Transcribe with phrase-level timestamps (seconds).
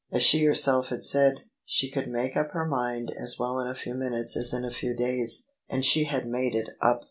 [0.11, 3.75] As she herself had said, she could make up her mind as well in a
[3.75, 6.99] few minutes as in a few days: and she had made it up.